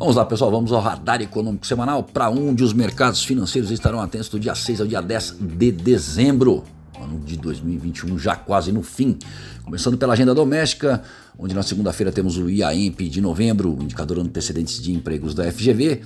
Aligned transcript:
Vamos 0.00 0.16
lá, 0.16 0.24
pessoal, 0.24 0.50
vamos 0.50 0.72
ao 0.72 0.80
radar 0.80 1.20
econômico 1.20 1.66
semanal. 1.66 2.02
Para 2.02 2.30
onde 2.30 2.64
os 2.64 2.72
mercados 2.72 3.22
financeiros 3.22 3.70
estarão 3.70 4.00
atentos 4.00 4.30
do 4.30 4.40
dia 4.40 4.54
6 4.54 4.80
ao 4.80 4.86
dia 4.86 5.02
10 5.02 5.36
de 5.38 5.70
dezembro, 5.70 6.64
ano 6.98 7.20
de 7.20 7.36
2021, 7.36 8.18
já 8.18 8.34
quase 8.34 8.72
no 8.72 8.82
fim. 8.82 9.18
Começando 9.62 9.98
pela 9.98 10.14
agenda 10.14 10.34
doméstica, 10.34 11.02
onde 11.38 11.54
na 11.54 11.62
segunda-feira 11.62 12.10
temos 12.10 12.38
o 12.38 12.48
IAEMP 12.48 13.10
de 13.10 13.20
novembro, 13.20 13.76
indicador 13.78 14.18
antecedentes 14.20 14.80
de 14.80 14.90
empregos 14.90 15.34
da 15.34 15.52
FGV 15.52 16.00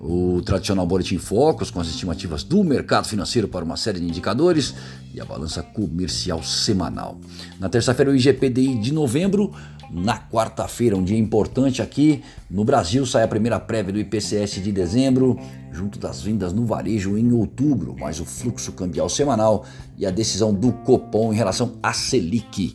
o 0.00 0.42
tradicional 0.42 0.86
Boletim 0.86 1.18
Focus 1.18 1.70
com 1.70 1.80
as 1.80 1.88
estimativas 1.88 2.42
do 2.42 2.62
mercado 2.64 3.06
financeiro 3.06 3.48
para 3.48 3.64
uma 3.64 3.76
série 3.76 4.00
de 4.00 4.06
indicadores 4.06 4.74
e 5.14 5.20
a 5.20 5.24
balança 5.24 5.62
comercial 5.62 6.42
semanal. 6.42 7.18
Na 7.60 7.68
terça-feira, 7.68 8.10
o 8.10 8.16
IGPDI 8.16 8.76
de 8.78 8.92
novembro. 8.92 9.52
Na 9.90 10.18
quarta-feira, 10.18 10.96
um 10.96 11.04
dia 11.04 11.18
importante 11.18 11.80
aqui 11.80 12.22
no 12.50 12.64
Brasil, 12.64 13.06
sai 13.06 13.22
a 13.22 13.28
primeira 13.28 13.60
prévia 13.60 13.92
do 13.92 14.00
IPCS 14.00 14.60
de 14.60 14.72
dezembro, 14.72 15.38
junto 15.70 16.00
das 16.00 16.20
vendas 16.20 16.52
no 16.52 16.66
varejo 16.66 17.16
em 17.16 17.30
outubro, 17.32 17.94
mais 18.00 18.18
o 18.18 18.24
fluxo 18.24 18.72
cambial 18.72 19.08
semanal 19.08 19.64
e 19.96 20.04
a 20.04 20.10
decisão 20.10 20.52
do 20.52 20.72
Copom 20.72 21.32
em 21.32 21.36
relação 21.36 21.74
à 21.80 21.92
Selic. 21.92 22.74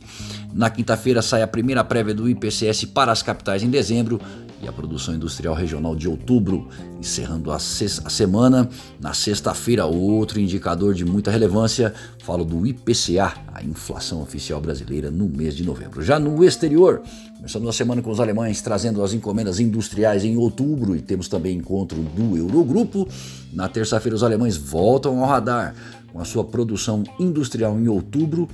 Na 0.54 0.70
quinta-feira, 0.70 1.20
sai 1.20 1.42
a 1.42 1.46
primeira 1.46 1.84
prévia 1.84 2.14
do 2.14 2.28
IPCS 2.28 2.86
para 2.86 3.12
as 3.12 3.22
capitais 3.22 3.62
em 3.62 3.68
dezembro 3.68 4.18
e 4.62 4.68
a 4.68 4.72
produção 4.72 5.14
industrial 5.14 5.54
regional 5.54 5.96
de 5.96 6.08
outubro, 6.08 6.68
encerrando 6.98 7.50
a, 7.50 7.56
a 7.56 7.58
semana. 7.58 8.68
Na 9.00 9.14
sexta-feira, 9.14 9.86
outro 9.86 10.38
indicador 10.38 10.94
de 10.94 11.04
muita 11.04 11.30
relevância, 11.30 11.94
falo 12.22 12.44
do 12.44 12.66
IPCA, 12.66 13.32
a 13.52 13.62
inflação 13.62 14.20
oficial 14.22 14.60
brasileira 14.60 15.10
no 15.10 15.28
mês 15.28 15.56
de 15.56 15.64
novembro. 15.64 16.02
Já 16.02 16.18
no 16.18 16.44
exterior, 16.44 17.02
começamos 17.36 17.68
a 17.68 17.72
semana 17.72 18.02
com 18.02 18.10
os 18.10 18.20
alemães 18.20 18.60
trazendo 18.60 19.02
as 19.02 19.12
encomendas 19.12 19.58
industriais 19.60 20.24
em 20.24 20.36
outubro 20.36 20.94
e 20.94 21.00
temos 21.00 21.28
também 21.28 21.56
encontro 21.56 22.02
do 22.02 22.36
Eurogrupo. 22.36 23.08
Na 23.52 23.68
terça-feira, 23.68 24.14
os 24.14 24.22
alemães 24.22 24.56
voltam 24.56 25.20
ao 25.20 25.28
radar 25.28 25.74
com 26.12 26.20
a 26.20 26.24
sua 26.24 26.44
produção 26.44 27.02
industrial 27.18 27.78
em 27.78 27.88
outubro 27.88 28.48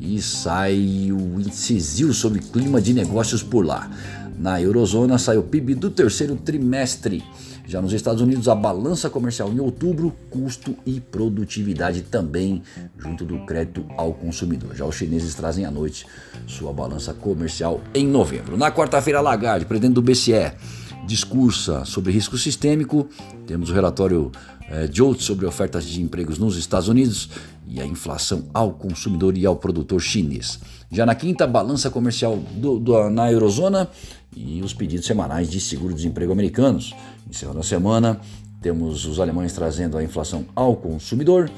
e 0.00 0.20
sai 0.22 1.10
o 1.10 1.40
incisivo 1.40 2.14
sobre 2.14 2.40
clima 2.40 2.80
de 2.80 2.94
negócios 2.94 3.42
por 3.42 3.66
lá. 3.66 3.90
Na 4.38 4.60
eurozona 4.62 5.18
sai 5.18 5.36
o 5.36 5.42
PIB 5.42 5.74
do 5.74 5.90
terceiro 5.90 6.36
trimestre. 6.36 7.24
Já 7.66 7.82
nos 7.82 7.92
Estados 7.92 8.22
Unidos, 8.22 8.48
a 8.48 8.54
balança 8.54 9.10
comercial 9.10 9.52
em 9.52 9.58
outubro, 9.58 10.14
custo 10.30 10.74
e 10.86 11.00
produtividade 11.00 12.02
também, 12.02 12.62
junto 12.96 13.24
do 13.24 13.44
crédito 13.44 13.84
ao 13.96 14.14
consumidor. 14.14 14.74
Já 14.74 14.86
os 14.86 14.94
chineses 14.94 15.34
trazem 15.34 15.64
à 15.64 15.70
noite 15.70 16.06
sua 16.46 16.72
balança 16.72 17.12
comercial 17.12 17.80
em 17.92 18.06
novembro. 18.06 18.56
Na 18.56 18.70
quarta-feira, 18.70 19.20
Lagarde, 19.20 19.66
presidente 19.66 19.94
do 19.94 20.02
BCE, 20.02 20.52
discursa 21.06 21.84
sobre 21.84 22.12
risco 22.12 22.38
sistêmico. 22.38 23.08
Temos 23.46 23.70
o 23.70 23.74
relatório 23.74 24.30
é, 24.70 24.86
de 24.86 25.02
outros 25.02 25.26
sobre 25.26 25.46
ofertas 25.46 25.84
de 25.84 26.02
empregos 26.02 26.38
nos 26.38 26.56
Estados 26.56 26.88
Unidos 26.88 27.30
e 27.66 27.80
a 27.80 27.86
inflação 27.86 28.44
ao 28.52 28.72
consumidor 28.72 29.36
e 29.36 29.44
ao 29.44 29.56
produtor 29.56 30.00
chinês. 30.00 30.58
Já 30.90 31.04
na 31.04 31.14
quinta, 31.14 31.46
balança 31.46 31.90
comercial 31.90 32.36
do, 32.36 32.78
do, 32.78 33.10
na 33.10 33.30
Eurozona 33.30 33.88
e 34.34 34.62
os 34.62 34.72
pedidos 34.72 35.06
semanais 35.06 35.50
de 35.50 35.60
seguro-desemprego 35.60 36.32
americanos. 36.32 36.94
Encerrando 37.28 37.60
a 37.60 37.62
semana, 37.62 38.20
temos 38.62 39.04
os 39.04 39.20
alemães 39.20 39.52
trazendo 39.52 39.96
a 39.98 40.02
inflação 40.02 40.46
ao 40.54 40.76
consumidor, 40.76 41.50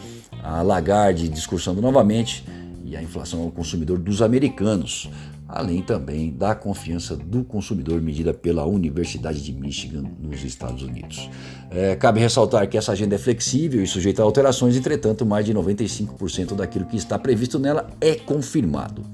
a 0.42 0.62
Lagarde 0.62 1.28
discursando 1.28 1.80
novamente 1.80 2.44
e 2.84 2.96
a 2.96 3.02
inflação 3.02 3.42
ao 3.42 3.50
consumidor 3.50 3.98
dos 3.98 4.20
americanos 4.20 5.08
além 5.52 5.82
também 5.82 6.32
da 6.32 6.54
confiança 6.54 7.16
do 7.16 7.42
consumidor 7.42 8.00
medida 8.00 8.32
pela 8.32 8.64
Universidade 8.64 9.42
de 9.42 9.52
Michigan 9.52 10.04
nos 10.20 10.44
Estados 10.44 10.82
Unidos. 10.82 11.28
É, 11.70 11.96
cabe 11.96 12.20
ressaltar 12.20 12.68
que 12.68 12.78
essa 12.78 12.92
agenda 12.92 13.14
é 13.14 13.18
flexível 13.18 13.82
e 13.82 13.86
sujeita 13.86 14.22
a 14.22 14.24
alterações, 14.24 14.76
entretanto, 14.76 15.26
mais 15.26 15.44
de 15.44 15.52
95% 15.52 16.54
daquilo 16.54 16.86
que 16.86 16.96
está 16.96 17.18
previsto 17.18 17.58
nela 17.58 17.88
é 18.00 18.14
confirmado. 18.14 19.04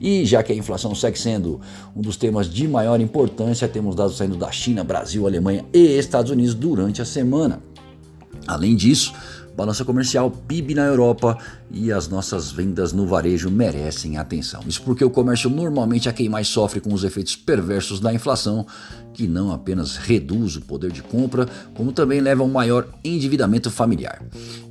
E 0.00 0.24
já 0.24 0.42
que 0.42 0.52
a 0.52 0.56
inflação 0.56 0.94
segue 0.94 1.18
sendo 1.18 1.60
um 1.94 2.00
dos 2.00 2.16
temas 2.16 2.48
de 2.48 2.66
maior 2.66 3.00
importância, 3.00 3.68
temos 3.68 3.94
dados 3.94 4.16
saindo 4.16 4.36
da 4.36 4.50
China, 4.50 4.84
Brasil, 4.84 5.26
Alemanha 5.26 5.64
e 5.72 5.96
Estados 5.96 6.30
Unidos 6.30 6.54
durante 6.54 7.00
a 7.00 7.04
semana. 7.04 7.62
Além 8.46 8.76
disso, 8.76 9.14
balança 9.56 9.84
comercial, 9.84 10.30
PIB 10.30 10.74
na 10.74 10.84
Europa 10.84 11.38
e 11.70 11.92
as 11.92 12.08
nossas 12.08 12.50
vendas 12.50 12.92
no 12.92 13.06
varejo 13.06 13.50
merecem 13.50 14.16
atenção. 14.18 14.62
Isso 14.66 14.82
porque 14.82 15.04
o 15.04 15.10
comércio 15.10 15.48
normalmente 15.48 16.08
é 16.08 16.12
quem 16.12 16.28
mais 16.28 16.48
sofre 16.48 16.80
com 16.80 16.92
os 16.92 17.04
efeitos 17.04 17.36
perversos 17.36 18.00
da 18.00 18.12
inflação, 18.12 18.66
que 19.12 19.28
não 19.28 19.52
apenas 19.52 19.96
reduz 19.96 20.56
o 20.56 20.62
poder 20.62 20.90
de 20.90 21.02
compra, 21.02 21.46
como 21.74 21.92
também 21.92 22.20
leva 22.20 22.42
a 22.42 22.46
um 22.46 22.50
maior 22.50 22.88
endividamento 23.04 23.70
familiar. 23.70 24.22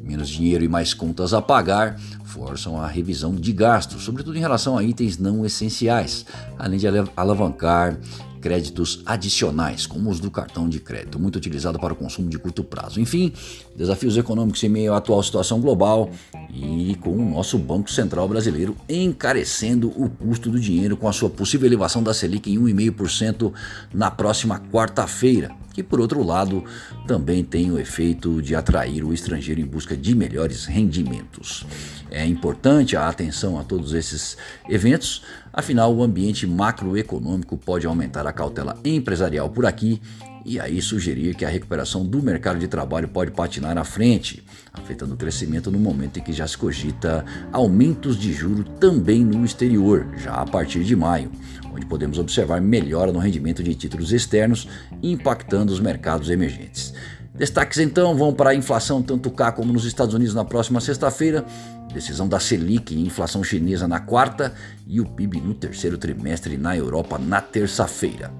Menos 0.03 0.27
dinheiro 0.29 0.63
e 0.63 0.67
mais 0.67 0.93
contas 0.93 1.33
a 1.33 1.41
pagar 1.41 1.97
forçam 2.25 2.81
a 2.81 2.87
revisão 2.87 3.35
de 3.35 3.53
gastos, 3.53 4.03
sobretudo 4.03 4.35
em 4.35 4.41
relação 4.41 4.77
a 4.77 4.83
itens 4.83 5.17
não 5.17 5.45
essenciais, 5.45 6.25
além 6.57 6.79
de 6.79 6.87
alavancar 7.15 7.97
créditos 8.43 9.01
adicionais, 9.05 9.85
como 9.85 10.09
os 10.09 10.19
do 10.19 10.29
cartão 10.29 10.67
de 10.67 10.81
crédito, 10.81 11.17
muito 11.17 11.37
utilizado 11.37 11.79
para 11.79 11.93
o 11.93 11.95
consumo 11.95 12.29
de 12.29 12.37
curto 12.37 12.61
prazo. 12.61 12.99
Enfim, 12.99 13.31
desafios 13.73 14.17
econômicos 14.17 14.61
em 14.65 14.67
meio 14.67 14.93
à 14.93 14.97
atual 14.97 15.23
situação 15.23 15.61
global 15.61 16.11
e 16.53 16.97
com 16.99 17.15
o 17.15 17.29
nosso 17.29 17.57
Banco 17.57 17.89
Central 17.89 18.27
brasileiro 18.27 18.75
encarecendo 18.89 19.87
o 19.95 20.09
custo 20.09 20.51
do 20.51 20.59
dinheiro 20.59 20.97
com 20.97 21.07
a 21.07 21.13
sua 21.13 21.29
possível 21.29 21.65
elevação 21.65 22.03
da 22.03 22.13
Selic 22.13 22.51
em 22.51 22.59
1,5% 22.59 23.53
na 23.93 24.11
próxima 24.11 24.59
quarta-feira 24.59 25.63
que 25.73 25.81
por 25.81 25.99
outro 25.99 26.23
lado 26.23 26.63
também 27.07 27.43
tem 27.43 27.71
o 27.71 27.79
efeito 27.79 28.41
de 28.41 28.55
atrair 28.55 29.03
o 29.03 29.11
estrangeiro 29.11 29.59
em 29.59 29.65
busca 29.65 29.97
de 29.97 30.13
melhores 30.13 30.65
rendimentos. 30.65 31.65
É 32.11 32.25
importante 32.25 32.95
a 32.95 33.07
atenção 33.07 33.59
a 33.59 33.63
todos 33.63 33.93
esses 33.93 34.37
eventos, 34.69 35.23
afinal 35.51 35.93
o 35.93 36.03
ambiente 36.03 36.45
macroeconômico 36.45 37.57
pode 37.57 37.87
aumentar 37.87 38.27
a 38.27 38.33
cautela 38.33 38.77
empresarial 38.83 39.49
por 39.49 39.65
aqui 39.65 40.01
e 40.45 40.59
aí 40.59 40.81
sugerir 40.81 41.35
que 41.35 41.45
a 41.45 41.49
recuperação 41.49 42.05
do 42.05 42.21
mercado 42.21 42.59
de 42.59 42.67
trabalho 42.67 43.07
pode 43.07 43.31
patinar 43.31 43.77
à 43.77 43.83
frente, 43.83 44.43
afetando 44.73 45.13
o 45.13 45.17
crescimento 45.17 45.71
no 45.71 45.79
momento 45.79 46.19
em 46.19 46.21
que 46.21 46.33
já 46.33 46.45
se 46.45 46.57
cogita 46.57 47.23
aumentos 47.51 48.17
de 48.17 48.33
juro 48.33 48.63
também 48.63 49.23
no 49.23 49.45
exterior, 49.45 50.05
já 50.17 50.33
a 50.33 50.45
partir 50.45 50.83
de 50.83 50.95
maio, 50.95 51.31
onde 51.73 51.85
podemos 51.85 52.19
observar 52.19 52.59
melhora 52.59 53.11
no 53.11 53.19
rendimento 53.19 53.63
de 53.63 53.73
títulos 53.73 54.11
externos, 54.11 54.67
impactando 55.01 55.71
os 55.71 55.79
mercados 55.79 56.29
emergentes. 56.29 56.93
Destaques 57.35 57.79
então 57.79 58.15
vão 58.15 58.31
para 58.31 58.51
a 58.51 58.55
inflação 58.55 59.01
tanto 59.01 59.31
cá 59.31 59.51
como 59.51 59.73
nos 59.73 59.85
Estados 59.85 60.13
Unidos 60.13 60.35
na 60.35 60.45
próxima 60.45 60.79
sexta-feira, 60.79 61.43
decisão 61.91 62.27
da 62.27 62.39
Selic 62.39 62.93
e 62.93 63.05
inflação 63.05 63.43
chinesa 63.43 63.87
na 63.87 63.99
quarta 63.99 64.53
e 64.85 65.01
o 65.01 65.05
PIB 65.05 65.41
no 65.41 65.55
terceiro 65.55 65.97
trimestre 65.97 66.57
na 66.57 66.77
Europa 66.77 67.17
na 67.17 67.41
terça-feira. 67.41 68.31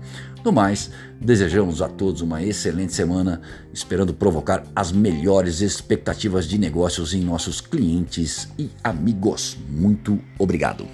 No 0.45 0.51
mais, 0.51 0.91
desejamos 1.19 1.81
a 1.81 1.87
todos 1.87 2.21
uma 2.21 2.43
excelente 2.43 2.93
semana, 2.93 3.41
esperando 3.73 4.13
provocar 4.13 4.63
as 4.75 4.91
melhores 4.91 5.61
expectativas 5.61 6.45
de 6.45 6.57
negócios 6.59 7.13
em 7.13 7.21
nossos 7.21 7.61
clientes 7.61 8.49
e 8.59 8.69
amigos. 8.83 9.57
Muito 9.69 10.19
obrigado. 10.37 10.85